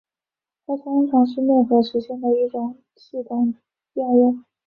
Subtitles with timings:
[0.65, 3.53] 它通常是内核实现的一种系统
[3.93, 4.43] 调用。